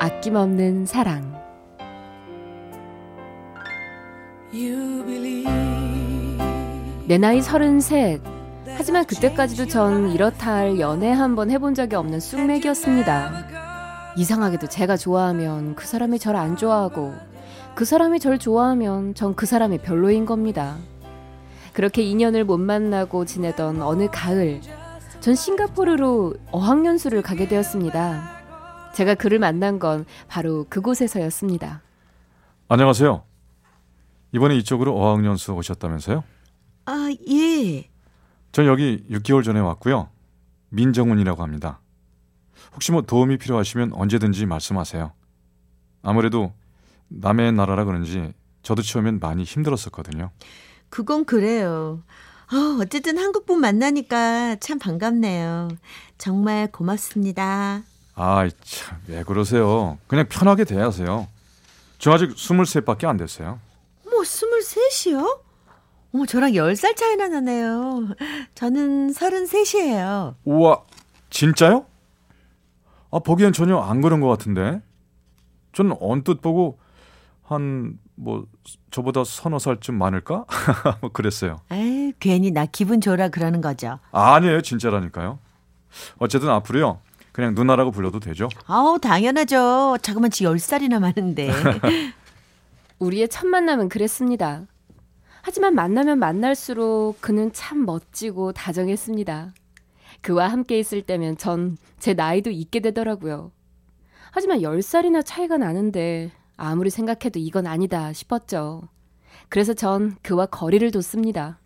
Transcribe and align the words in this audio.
아낌없는 0.00 0.86
사랑 0.86 1.36
내 7.06 7.18
나이 7.18 7.40
33 7.40 8.20
하지만 8.76 9.04
그때까지도 9.06 9.66
전 9.66 10.10
이렇다 10.10 10.52
할 10.54 10.78
연애 10.78 11.10
한 11.10 11.34
번 11.34 11.50
해본 11.50 11.74
적이 11.74 11.96
없는 11.96 12.20
쑥맥이었습니다. 12.20 13.46
이상하게도 14.16 14.68
제가 14.68 14.96
좋아하면 14.96 15.74
그 15.74 15.86
사람이 15.86 16.18
저를 16.18 16.38
안 16.40 16.56
좋아하고 16.56 17.14
그 17.74 17.84
사람이 17.84 18.20
저를 18.20 18.38
좋아하면 18.38 19.14
전 19.14 19.34
그 19.34 19.46
사람이 19.46 19.78
별로인 19.78 20.26
겁니다. 20.26 20.76
그렇게 21.72 22.02
인연을 22.02 22.44
못 22.44 22.58
만나고 22.58 23.24
지내던 23.24 23.82
어느 23.82 24.08
가을 24.10 24.60
전 25.20 25.34
싱가포르로 25.34 26.34
어학연수를 26.52 27.22
가게 27.22 27.48
되었습니다. 27.48 28.37
제가 28.98 29.14
그를 29.14 29.38
만난 29.38 29.78
건 29.78 30.06
바로 30.26 30.66
그곳에서였습니다. 30.68 31.82
안녕하세요. 32.66 33.22
이번에 34.32 34.56
이쪽으로 34.56 34.92
어학연수 34.98 35.52
오셨다면서요? 35.52 36.24
아, 36.86 37.08
예. 37.30 37.88
전 38.50 38.66
여기 38.66 39.06
6개월 39.08 39.44
전에 39.44 39.60
왔고요. 39.60 40.08
민정훈이라고 40.70 41.44
합니다. 41.44 41.78
혹시 42.74 42.90
뭐 42.90 43.02
도움이 43.02 43.38
필요하시면 43.38 43.92
언제든지 43.92 44.46
말씀하세요. 44.46 45.12
아무래도 46.02 46.52
남의 47.06 47.52
나라라 47.52 47.84
그런지 47.84 48.32
저도 48.64 48.82
처음엔 48.82 49.20
많이 49.20 49.44
힘들었었거든요. 49.44 50.32
그건 50.90 51.24
그래요. 51.24 52.02
어, 52.52 52.82
어쨌든 52.82 53.16
한국분 53.16 53.60
만나니까 53.60 54.56
참 54.56 54.80
반갑네요. 54.80 55.68
정말 56.18 56.66
고맙습니다. 56.72 57.84
아이, 58.20 58.50
참, 58.64 58.98
왜 59.06 59.22
그러세요? 59.22 59.96
그냥 60.08 60.26
편하게 60.28 60.64
대하세요. 60.64 61.28
저 61.98 62.12
아직 62.12 62.30
23밖에 62.34 63.06
안 63.06 63.16
됐어요. 63.16 63.60
뭐, 64.10 64.22
23이요? 64.22 65.38
어머, 66.12 66.26
저랑 66.26 66.50
10살 66.50 66.96
차이나 66.96 67.28
나네요. 67.28 68.08
저는 68.56 69.12
33이에요. 69.12 70.34
우와, 70.44 70.82
진짜요? 71.30 71.86
아, 73.12 73.20
보기엔 73.20 73.52
전혀 73.52 73.78
안 73.78 74.00
그런 74.00 74.20
것 74.20 74.26
같은데. 74.26 74.82
전 75.72 75.96
언뜻 76.00 76.40
보고 76.42 76.80
한, 77.44 78.00
뭐, 78.16 78.46
저보다 78.90 79.22
서너 79.22 79.60
살쯤 79.60 79.94
많을까? 79.94 80.44
뭐, 81.00 81.12
그랬어요. 81.12 81.60
에이, 81.70 82.14
괜히 82.18 82.50
나 82.50 82.66
기분 82.66 83.00
좋으라 83.00 83.28
그러는 83.28 83.60
거죠. 83.60 84.00
아니에요, 84.10 84.62
진짜라니까요. 84.62 85.38
어쨌든 86.18 86.48
앞으로요. 86.50 87.00
그냥 87.38 87.54
누나라고 87.54 87.92
불러도 87.92 88.18
되죠? 88.18 88.48
아우, 88.66 88.98
당연하죠. 88.98 89.98
자그만치 90.02 90.42
10살이나 90.42 90.98
많은데. 90.98 91.48
우리의 92.98 93.28
첫 93.28 93.46
만남은 93.46 93.88
그랬습니다. 93.90 94.66
하지만 95.42 95.76
만나면 95.76 96.18
만날수록 96.18 97.20
그는 97.20 97.52
참 97.52 97.86
멋지고 97.86 98.50
다정했습니다. 98.52 99.52
그와 100.20 100.48
함께 100.48 100.80
있을 100.80 101.02
때면 101.02 101.36
전 101.36 101.76
제 102.00 102.12
나이도 102.14 102.50
잊게 102.50 102.80
되더라고요. 102.80 103.52
하지만 104.32 104.58
10살이나 104.58 105.22
차이가 105.24 105.58
나는데 105.58 106.32
아무리 106.56 106.90
생각해도 106.90 107.38
이건 107.38 107.68
아니다 107.68 108.12
싶었죠. 108.12 108.82
그래서 109.48 109.74
전 109.74 110.16
그와 110.22 110.46
거리를 110.46 110.88
뒀습니다. 110.90 111.60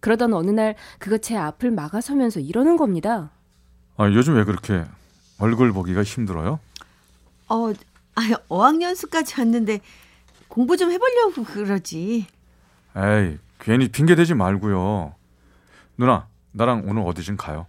그러던 0.00 0.34
어느 0.34 0.50
날 0.50 0.74
그가 0.98 1.16
제 1.16 1.34
앞을 1.36 1.70
막아서면서 1.70 2.40
이러는 2.40 2.76
겁니다. 2.76 3.30
아, 3.96 4.06
요즘 4.10 4.36
왜 4.36 4.44
그렇게 4.44 4.84
얼굴 5.38 5.72
보기가 5.72 6.02
힘들어요? 6.02 6.58
어, 7.48 7.72
아, 8.14 8.20
어학연수까지 8.48 9.40
왔는데 9.40 9.80
공부 10.48 10.76
좀 10.76 10.90
해보려고 10.90 11.44
그러지. 11.44 12.26
에이, 12.96 13.38
괜히 13.60 13.88
핑계 13.88 14.14
대지 14.14 14.34
말고요. 14.34 15.14
누나, 15.96 16.26
나랑 16.52 16.84
오늘 16.86 17.02
어디 17.06 17.22
좀 17.22 17.36
가요. 17.36 17.66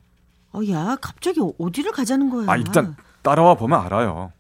어, 0.52 0.62
야, 0.70 0.98
갑자기 1.00 1.40
어디를 1.60 1.92
가자는 1.92 2.30
거야? 2.30 2.46
아, 2.52 2.58
일단 2.58 2.96
따라와 3.22 3.56
보면 3.56 3.80
알아요. 3.80 4.32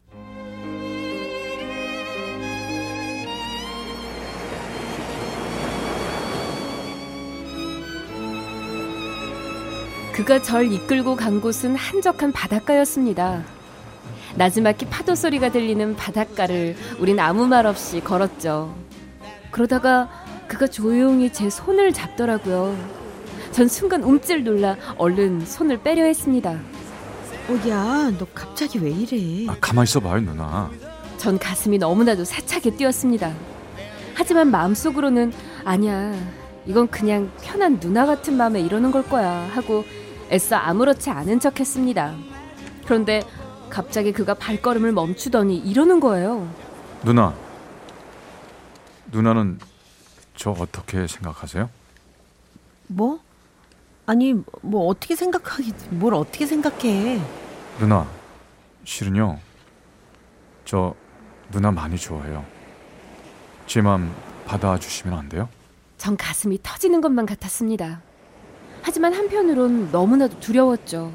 그가 10.13 10.41
절 10.41 10.71
이끌고 10.71 11.15
간 11.15 11.39
곳은 11.41 11.75
한적한 11.75 12.31
바닷가였습니다. 12.31 13.43
나지막히 14.35 14.85
파도 14.85 15.15
소리가 15.15 15.51
들리는 15.51 15.95
바닷가를 15.95 16.75
우린 16.99 17.19
아무 17.19 17.47
말 17.47 17.65
없이 17.65 17.99
걸었죠. 18.01 18.75
그러다가 19.51 20.09
그가 20.47 20.67
조용히 20.67 21.31
제 21.31 21.49
손을 21.49 21.93
잡더라고요. 21.93 22.75
전 23.51 23.67
순간 23.67 24.03
움찔 24.03 24.43
놀라 24.43 24.75
얼른 24.97 25.45
손을 25.45 25.81
빼려 25.81 26.03
했습니다. 26.03 26.51
어, 26.51 27.69
야, 27.69 28.11
너 28.17 28.27
갑자기 28.33 28.77
왜 28.79 28.91
이래? 28.91 29.51
아, 29.51 29.55
가만 29.59 29.83
있어 29.83 29.99
봐요, 29.99 30.21
누나. 30.21 30.69
전 31.17 31.39
가슴이 31.39 31.77
너무나도 31.79 32.23
사차게 32.23 32.75
뛰었습니다. 32.75 33.33
하지만 34.13 34.51
마음속으로는 34.51 35.33
아니야. 35.65 36.13
이건 36.65 36.87
그냥 36.89 37.31
편한 37.41 37.79
누나 37.79 38.05
같은 38.05 38.37
마음에 38.37 38.61
이러는 38.61 38.91
걸 38.91 39.01
거야 39.03 39.49
하고 39.53 39.83
애써 40.31 40.55
아무렇지 40.55 41.09
않은 41.09 41.39
척 41.39 41.59
했습니다. 41.59 42.15
그런데 42.85 43.21
갑자기 43.69 44.11
그가 44.11 44.33
발걸음을 44.33 44.91
멈추더니 44.91 45.57
이러는 45.57 45.99
거예요. 45.99 46.47
누나. 47.03 47.33
누나는 49.11 49.59
저 50.35 50.51
어떻게 50.51 51.07
생각하세요? 51.07 51.69
뭐? 52.87 53.19
아니, 54.05 54.33
뭐 54.61 54.87
어떻게 54.87 55.15
생각하기, 55.15 55.73
뭘 55.91 56.13
어떻게 56.15 56.45
생각해? 56.45 57.19
누나, 57.79 58.07
실은요. 58.83 59.37
저 60.65 60.95
누나 61.51 61.71
많이 61.71 61.97
좋아해요. 61.97 62.43
제 63.67 63.81
맘 63.81 64.11
받아주시면 64.45 65.17
안 65.17 65.29
돼요? 65.29 65.47
전 65.97 66.17
가슴이 66.17 66.59
터지는 66.63 67.01
것만 67.01 67.25
같았습니다. 67.27 68.01
하지만 68.81 69.13
한편으론 69.13 69.89
너무나도 69.91 70.39
두려웠죠. 70.39 71.11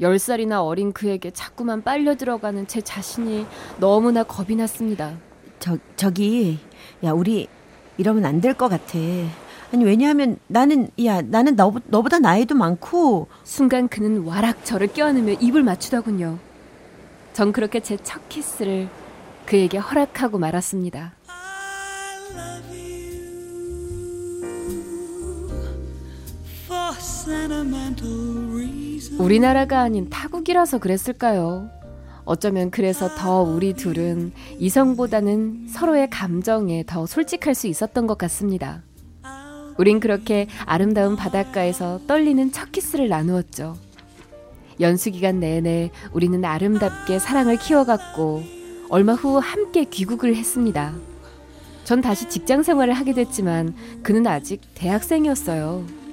10살이나 0.00 0.64
어린 0.64 0.92
그에게 0.92 1.30
자꾸만 1.30 1.82
빨려 1.82 2.16
들어가는 2.16 2.66
제 2.66 2.80
자신이 2.80 3.46
너무나 3.78 4.22
겁이 4.22 4.54
났습니다. 4.56 5.14
저, 5.58 5.78
저기, 5.96 6.58
야, 7.02 7.12
우리 7.12 7.48
이러면 7.96 8.26
안 8.26 8.40
될 8.40 8.54
것 8.54 8.68
같아. 8.68 8.98
아니, 9.72 9.84
왜냐하면 9.84 10.38
나는, 10.48 10.90
야, 11.04 11.22
나는 11.22 11.56
너, 11.56 11.72
너보다 11.86 12.18
나이도 12.18 12.54
많고. 12.54 13.26
순간 13.42 13.88
그는 13.88 14.24
와락 14.24 14.64
저를 14.64 14.88
껴안으며 14.88 15.32
입을 15.40 15.62
맞추더군요. 15.62 16.38
전 17.32 17.52
그렇게 17.52 17.80
제 17.80 17.96
첫 18.02 18.28
키스를 18.28 18.88
그에게 19.46 19.78
허락하고 19.78 20.38
말았습니다. 20.38 21.12
우리나라가 29.18 29.80
아닌 29.80 30.08
타국이라서 30.08 30.78
그랬을까요? 30.78 31.70
어쩌면 32.24 32.70
그래서 32.70 33.08
더 33.16 33.42
우리 33.42 33.72
둘은 33.72 34.32
이성보다는 34.58 35.68
서로의 35.68 36.08
감정에 36.10 36.84
더 36.86 37.06
솔직할 37.06 37.54
수 37.54 37.66
있었던 37.66 38.06
것 38.06 38.18
같습니다. 38.18 38.82
우린 39.78 40.00
그렇게 40.00 40.46
아름다운 40.64 41.16
바닷가에서 41.16 42.00
떨리는 42.06 42.52
첫 42.52 42.72
키스를 42.72 43.08
나누었죠. 43.08 43.76
연수 44.80 45.10
기간 45.10 45.40
내내 45.40 45.90
우리는 46.12 46.44
아름답게 46.44 47.18
사랑을 47.18 47.58
키워갔고 47.58 48.42
얼마 48.88 49.14
후 49.14 49.38
함께 49.38 49.84
귀국을 49.84 50.36
했습니다. 50.36 50.94
전 51.84 52.00
다시 52.00 52.28
직장 52.28 52.62
생활을 52.62 52.94
하게 52.94 53.12
됐지만 53.14 53.74
그는 54.02 54.26
아직 54.26 54.60
대학생이었어요. 54.74 56.05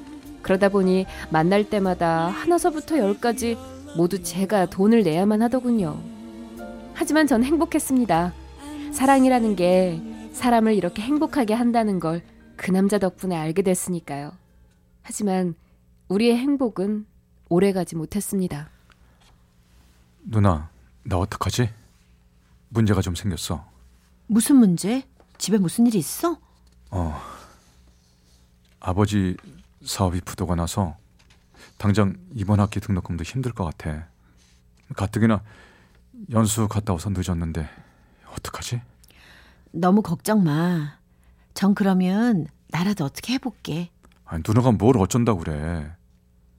그러다 0.43 0.69
보니 0.69 1.07
만날 1.31 1.67
때마다 1.67 2.27
하나서부터 2.27 2.99
열까지 2.99 3.57
모두 3.97 4.21
제가 4.21 4.67
돈을 4.67 5.01
내야만 5.01 5.41
하더군요. 5.41 5.99
하지만 6.93 7.25
전 7.25 7.43
행복했습니다. 7.43 8.33
사랑이라는 8.91 9.55
게 9.55 9.99
사람을 10.33 10.75
이렇게 10.75 11.01
행복하게 11.01 11.55
한다는 11.55 11.99
걸 11.99 12.21
그 12.55 12.71
남자 12.71 12.97
덕분에 12.99 13.35
알게 13.35 13.61
됐으니까요. 13.61 14.31
하지만 15.01 15.55
우리의 16.07 16.37
행복은 16.37 17.05
오래가지 17.49 17.95
못했습니다. 17.95 18.69
누나, 20.23 20.69
나 21.03 21.17
어떡하지? 21.17 21.69
문제가 22.69 23.01
좀 23.01 23.15
생겼어. 23.15 23.65
무슨 24.27 24.55
문제? 24.57 25.03
집에 25.37 25.57
무슨 25.57 25.87
일이 25.87 25.97
있어? 25.97 26.37
어. 26.91 27.19
아버지 28.79 29.35
사업이 29.83 30.21
부도가 30.21 30.55
나서 30.55 30.97
당장 31.77 32.15
이번 32.33 32.59
학기 32.59 32.79
등록금도 32.79 33.23
힘들 33.23 33.51
것 33.51 33.65
같아. 33.65 34.07
가뜩이나 34.95 35.41
연수 36.31 36.67
갔다 36.67 36.93
와서 36.93 37.09
늦었는데 37.09 37.69
어떡하지? 38.31 38.81
너무 39.71 40.01
걱정 40.01 40.43
마. 40.43 40.97
전 41.53 41.75
그러면 41.75 42.47
나라도 42.69 43.05
어떻게 43.05 43.33
해볼게. 43.33 43.89
아니, 44.25 44.41
누나가 44.47 44.71
뭘 44.71 44.97
어쩐다 44.97 45.35
그래. 45.35 45.95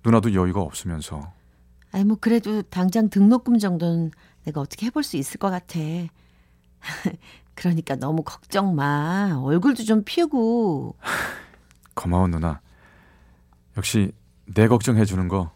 누나도 0.05 0.35
여유가 0.35 0.61
없으면서. 0.61 1.33
아니 1.93 2.05
뭐 2.05 2.17
그래도 2.21 2.63
당장 2.63 3.09
등록금 3.09 3.59
정도는 3.59 4.11
내가 4.45 4.61
어떻게 4.61 4.87
해볼 4.87 5.03
수 5.03 5.17
있을 5.17 5.39
것 5.39 5.51
같아. 5.51 5.79
그러니까 7.55 7.95
너무 7.97 8.23
걱정 8.23 8.75
마. 8.75 9.39
얼굴도 9.41 9.85
좀 9.85 10.03
피우고. 10.05 10.97
고마워 11.95 12.27
누나. 12.27 12.61
역시 13.77 14.13
내 14.47 14.69
걱정해 14.69 15.05
주는 15.05 15.29
거 15.29 15.51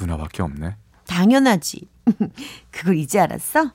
누나밖에 0.00 0.42
없네. 0.42 0.76
당연하지. 1.06 1.88
그걸 2.70 2.96
이제 2.96 3.18
알았어? 3.20 3.70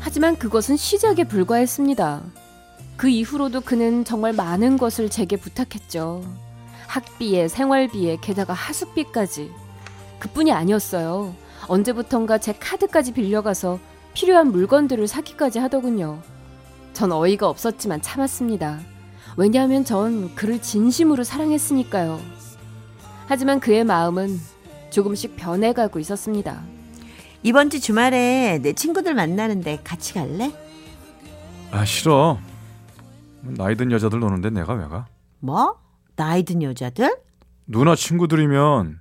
하지만 0.00 0.36
그것은 0.36 0.76
시작에 0.76 1.24
불과했습니다. 1.24 2.22
그 2.96 3.08
이후로도 3.08 3.60
그는 3.60 4.04
정말 4.04 4.32
많은 4.32 4.76
것을 4.76 5.08
제게 5.08 5.36
부탁했죠. 5.36 6.24
학비에 6.86 7.46
생활비에 7.46 8.16
게다가 8.20 8.52
하숙비까지. 8.52 9.52
그뿐이 10.18 10.50
아니었어요. 10.52 11.34
언제부턴가 11.68 12.38
제 12.38 12.52
카드까지 12.52 13.12
빌려가서 13.12 13.78
필요한 14.18 14.50
물건들을 14.50 15.06
사기까지 15.06 15.60
하더군요. 15.60 16.20
전 16.92 17.12
어이가 17.12 17.48
없었지만 17.48 18.02
참았습니다. 18.02 18.80
왜냐하면 19.36 19.84
전 19.84 20.34
그를 20.34 20.60
진심으로 20.60 21.22
사랑했으니까요. 21.22 22.20
하지만 23.28 23.60
그의 23.60 23.84
마음은 23.84 24.36
조금씩 24.90 25.36
변해가고 25.36 26.00
있었습니다. 26.00 26.60
이번 27.44 27.70
주 27.70 27.78
주말에 27.78 28.58
내 28.60 28.72
친구들 28.72 29.14
만나는데 29.14 29.82
같이 29.84 30.14
갈래? 30.14 30.52
아 31.70 31.84
싫어. 31.84 32.40
나이 33.42 33.76
든 33.76 33.92
여자들 33.92 34.18
노는데 34.18 34.50
내가 34.50 34.74
왜 34.74 34.88
가? 34.88 35.06
뭐? 35.38 35.76
나이 36.16 36.42
든 36.42 36.60
여자들? 36.60 37.16
누나 37.66 37.94
친구들이면 37.94 38.98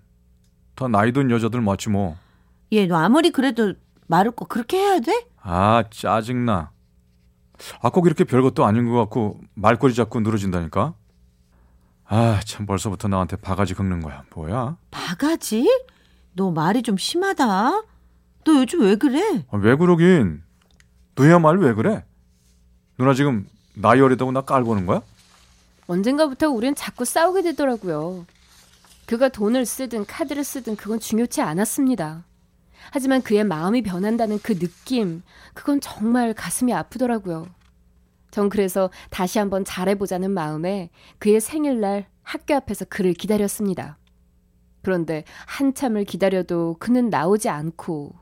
다 0.76 0.88
나이 0.88 1.12
든 1.12 1.32
여자들 1.32 1.60
맞지 1.60 1.90
뭐. 1.90 2.16
얘 2.72 2.86
너 2.86 2.98
아무리 2.98 3.32
그래도 3.32 3.74
말을 4.08 4.32
꼭 4.32 4.50
그렇게 4.50 4.78
해야 4.78 5.00
돼? 5.00 5.28
아 5.42 5.84
짜증나. 5.90 6.72
아 7.82 7.90
꼭 7.90 8.06
이렇게 8.06 8.24
별것도 8.24 8.66
아닌 8.66 8.88
것 8.90 8.96
같고 9.00 9.40
말꼬리 9.56 9.94
잡고 9.94 10.20
늘어진다니까. 10.22 10.94
아 12.06 12.40
참 12.46 12.66
벌써부터 12.66 13.08
나한테 13.08 13.36
바가지 13.36 13.74
긁는 13.74 14.02
거야. 14.02 14.24
뭐야? 14.36 14.78
바가지? 14.92 15.68
너 16.34 16.52
말이 16.52 16.82
좀 16.84 16.98
심하다. 16.98 17.44
너 18.46 18.54
요즘 18.54 18.82
왜 18.82 18.96
그래? 18.96 19.46
아, 19.52 19.58
왜 19.58 19.76
그러긴? 19.76 20.42
너야말로 21.16 21.64
왜 21.66 21.74
그래? 21.74 22.06
누나 22.98 23.14
지금 23.14 23.48
나이 23.76 24.00
어리다고 24.00 24.32
나 24.32 24.42
깔보는 24.42 24.86
거야? 24.86 25.02
언젠가부터 25.88 26.50
우린 26.50 26.76
자꾸 26.76 27.06
싸우게 27.06 27.42
되더라고요. 27.42 28.26
그가 29.06 29.30
돈을 29.30 29.66
쓰든 29.66 30.06
카드를 30.06 30.44
쓰든 30.44 30.76
그건 30.76 31.00
중요치 31.00 31.42
않았습니다. 31.42 32.24
하지만 32.92 33.22
그의 33.22 33.44
마음이 33.44 33.82
변한다는 33.82 34.40
그 34.40 34.58
느낌, 34.58 35.24
그건 35.54 35.82
정말 35.82 36.34
가슴이 36.34 36.74
아프더라고요. 36.74 37.48
전 38.32 38.50
그래서 38.50 38.90
다시 39.10 39.40
한번 39.40 39.66
잘해보자는 39.66 40.32
마음에 40.32 40.90
그의 41.20 41.40
생일날 41.40 42.08
학교 42.24 42.56
앞에서 42.56 42.86
그를 42.86 43.14
기다렸습니다. 43.14 43.98
그런데 44.82 45.24
한참을 45.48 46.06
기다려도 46.06 46.78
그는 46.80 47.10
나오지 47.10 47.50
않고 47.50 48.16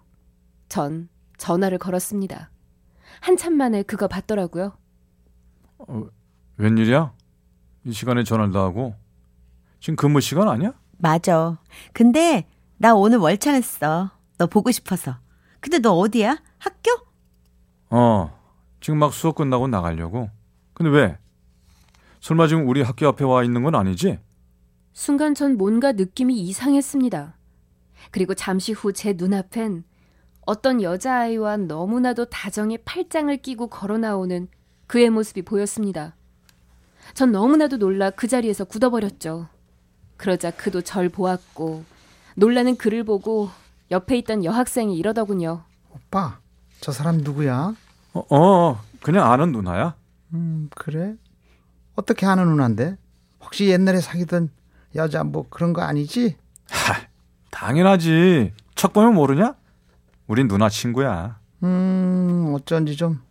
전 0.69 1.09
전화를 1.37 1.77
걸었습니다. 1.77 2.49
한참 3.19 3.53
만에 3.53 3.83
그가 3.83 4.07
받더라고요. 4.07 4.77
어, 5.77 6.03
웬일이야? 6.57 7.13
이 7.85 7.91
시간에 7.91 8.23
전화를 8.23 8.51
다 8.51 8.61
하고 8.61 8.95
지금 9.79 9.95
근무 9.95 10.21
시간 10.21 10.47
아니야? 10.47 10.73
맞아. 10.97 11.59
근데 11.93 12.47
나 12.77 12.95
오늘 12.95 13.17
월차 13.19 13.51
냈어. 13.51 14.11
너 14.37 14.47
보고 14.47 14.71
싶어서. 14.71 15.17
근데 15.59 15.79
너 15.79 15.93
어디야? 15.93 16.41
학교? 16.57 16.91
어, 17.89 18.37
지금 18.81 18.99
막 18.99 19.13
수업 19.13 19.35
끝나고 19.35 19.67
나가려고. 19.67 20.29
근데 20.73 20.89
왜? 20.91 21.17
설마 22.21 22.47
지금 22.47 22.67
우리 22.67 22.81
학교 22.81 23.07
앞에 23.07 23.23
와 23.23 23.43
있는 23.43 23.63
건 23.63 23.75
아니지? 23.75 24.19
순간 24.93 25.35
전 25.35 25.57
뭔가 25.57 25.91
느낌이 25.91 26.39
이상했습니다. 26.41 27.37
그리고 28.11 28.33
잠시 28.33 28.71
후 28.73 28.91
제 28.91 29.13
눈앞엔 29.13 29.83
어떤 30.45 30.81
여자아이와 30.81 31.57
너무나도 31.57 32.25
다정히 32.25 32.77
팔짱을 32.77 33.37
끼고 33.37 33.67
걸어 33.67 33.97
나오는 33.97 34.47
그의 34.87 35.09
모습이 35.09 35.41
보였습니다. 35.41 36.15
전 37.13 37.31
너무나도 37.31 37.77
놀라 37.77 38.09
그 38.11 38.27
자리에서 38.27 38.63
굳어버렸죠. 38.65 39.47
그러자 40.17 40.51
그도 40.51 40.81
절 40.81 41.09
보았고 41.09 41.83
놀라는 42.35 42.75
그를 42.77 43.03
보고 43.03 43.49
옆에 43.91 44.17
있던 44.17 44.43
여학생이 44.43 44.97
이러더군요. 44.97 45.63
오빠, 45.89 46.39
저 46.81 46.91
사람 46.91 47.17
누구야? 47.17 47.73
어, 48.13 48.35
어 48.35 48.81
그냥 49.01 49.31
아는 49.31 49.51
누나야. 49.51 49.95
음, 50.33 50.69
그래? 50.75 51.15
어떻게 51.95 52.25
아는 52.25 52.47
누나인데? 52.47 52.97
혹시 53.41 53.67
옛날에 53.69 54.01
사귀던 54.01 54.49
여자 54.95 55.23
뭐 55.23 55.45
그런 55.49 55.73
거 55.73 55.81
아니지? 55.81 56.35
하, 56.69 57.07
당연하지. 57.51 58.53
척 58.75 58.93
보면 58.93 59.13
모르냐? 59.13 59.55
우린 60.27 60.47
누나 60.47 60.69
친구야. 60.69 61.39
음, 61.63 62.53
어쩐지 62.55 62.95
좀 62.97 63.21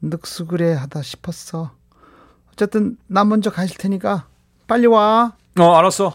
늑수그레 0.00 0.74
하다 0.74 1.02
싶었어. 1.02 1.70
어쨌든 2.52 2.96
나 3.06 3.24
먼저 3.24 3.50
가실 3.50 3.76
테니까 3.78 4.26
빨리 4.66 4.86
와. 4.86 5.36
어, 5.58 5.74
알았어. 5.74 6.12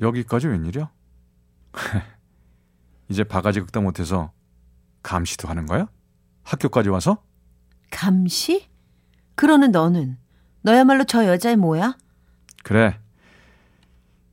여기까지 0.00 0.48
웬일이야? 0.48 0.90
이제 3.08 3.24
바가지 3.24 3.60
긁다 3.60 3.80
못해서 3.80 4.32
감시도 5.02 5.48
하는 5.48 5.66
거야? 5.66 5.86
학교까지 6.42 6.88
와서? 6.88 7.22
감시? 7.90 8.68
그러는 9.34 9.70
너는 9.70 10.18
너야말로 10.62 11.04
저 11.04 11.26
여자의 11.26 11.56
뭐야? 11.56 11.96
그래. 12.64 12.98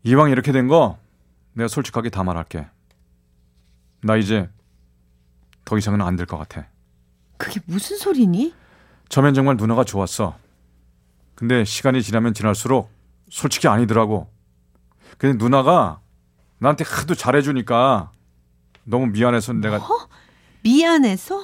이왕 0.03 0.29
이렇게 0.31 0.51
된 0.51 0.67
거 0.67 0.97
내가 1.53 1.67
솔직하게 1.67 2.09
다 2.09 2.23
말할게. 2.23 2.67
나 4.01 4.15
이제 4.15 4.49
더 5.65 5.77
이상은 5.77 6.01
안 6.01 6.15
될 6.17 6.25
것 6.25 6.37
같아. 6.37 6.67
그게 7.37 7.59
무슨 7.65 7.97
소리니? 7.97 8.53
처음엔 9.09 9.33
정말 9.33 9.55
누나가 9.57 9.83
좋았어. 9.83 10.37
근데 11.35 11.63
시간이 11.63 12.01
지나면 12.01 12.33
지날수록 12.33 12.89
솔직히 13.29 13.67
아니더라고. 13.67 14.31
근데 15.17 15.37
누나가 15.37 16.01
나한테 16.63 16.83
하도 16.87 17.13
잘해주니까 17.13 18.11
너무 18.85 19.07
미안해서 19.07 19.53
내가 19.53 19.77
어? 19.77 20.07
미안해서? 20.63 21.41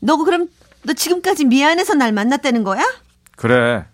너 0.00 0.16
그럼 0.16 0.48
너 0.84 0.92
지금까지 0.92 1.44
미안해서 1.44 1.94
날 1.94 2.12
만났다는 2.12 2.62
거야? 2.64 2.82
그래. 3.36 3.84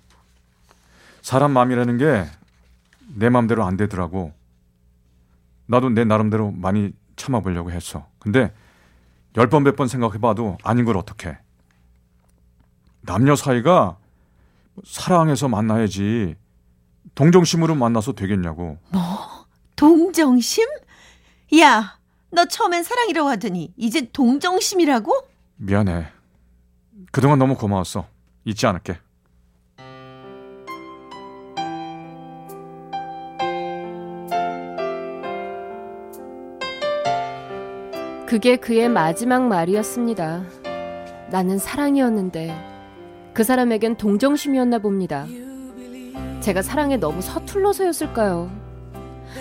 사람 1.23 1.53
마음이라는 1.53 1.99
게 1.99 2.45
내 3.17 3.29
마음대로 3.29 3.65
안 3.65 3.77
되더라고. 3.77 4.33
나도 5.67 5.91
내 5.91 6.05
나름대로 6.05 6.51
많이 6.51 6.93
참아보려고 7.17 7.71
했어. 7.71 8.07
근데 8.19 8.53
열 9.37 9.49
번, 9.49 9.65
백번 9.65 9.89
생각해봐도 9.89 10.59
아닌 10.63 10.85
걸 10.85 10.97
어떡해. 10.97 11.39
남녀 13.03 13.37
사이가 13.37 13.97
사랑해서 14.85 15.49
만나야지 15.49 16.37
동정심으로 17.15 17.75
만나서 17.75 18.13
되겠냐고. 18.13 18.79
뭐? 18.91 19.34
동정심? 19.76 20.66
야, 21.61 21.99
너 22.31 22.45
처음엔 22.47 22.83
사랑이라고 22.83 23.28
하더니 23.28 23.73
이제 23.76 24.09
동정심이라고? 24.12 25.12
미안해. 25.57 26.07
그동안 27.12 27.38
너무 27.38 27.57
고마웠어. 27.57 28.07
잊지 28.45 28.66
않을게. 28.66 28.99
그게 38.26 38.57
그의 38.57 38.88
마지막 38.88 39.47
말이었습니다. 39.47 40.43
나는 41.31 41.59
사랑이었는데 41.59 42.52
그 43.33 43.45
사람에겐 43.45 43.97
동정심이었나 43.97 44.78
봅니다. 44.81 45.26
제가 46.40 46.62
사랑에 46.62 46.97
너무 46.97 47.21
서툴러서였을까요? 47.23 48.63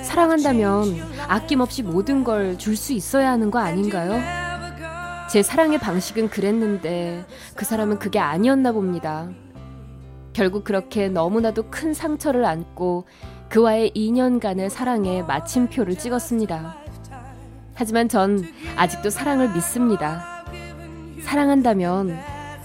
사랑한다면 0.02 0.96
아낌없이 1.28 1.84
모든 1.84 2.24
걸 2.24 2.58
줄 2.58 2.76
수 2.76 2.94
있어야 2.94 3.32
하는 3.32 3.52
거 3.52 3.60
아닌가요? 3.60 4.20
제 5.30 5.42
사랑의 5.42 5.80
방식은 5.80 6.30
그랬는데 6.30 7.26
그 7.56 7.66
사람은 7.66 8.00
그게 8.00 8.20
아니었나 8.20 8.72
봅니다. 8.72 9.30
결국 10.34 10.64
그렇게 10.64 11.10
너무나도 11.10 11.70
큰 11.70 11.94
상처를 11.94 12.44
안고 12.46 13.06
그와의 13.50 13.92
2년간의 13.96 14.70
사랑에 14.70 15.22
마침표를 15.24 15.96
찍었습니다. 15.98 16.76
하지만 17.76 18.10
전 18.10 18.44
아직도 18.76 19.10
사랑을 19.10 19.52
믿습니다. 19.54 20.44
사랑한다면 21.24 22.18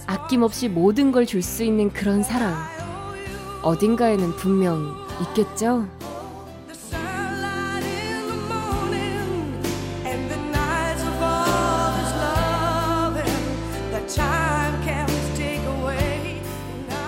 아낌없이 0.07 0.69
모든 0.69 1.11
걸 1.11 1.25
줄 1.25 1.41
수 1.43 1.63
있는 1.63 1.91
그런 1.91 2.23
사랑. 2.23 2.55
어딘가에는 3.61 4.35
분명 4.37 4.95
있겠죠? 5.21 5.87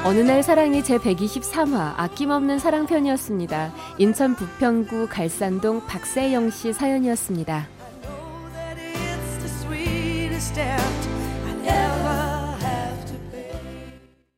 어느 0.03 0.17
날 0.17 0.41
사랑이 0.41 0.83
제 0.83 0.97
123화 0.97 1.93
아낌없는 1.95 2.57
사랑편이었습니다. 2.57 3.71
인천 3.99 4.35
부평구 4.35 5.07
갈산동 5.07 5.85
박세영 5.85 6.49
씨 6.49 6.73
사연이었습니다. 6.73 7.67